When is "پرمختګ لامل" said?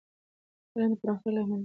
1.01-1.55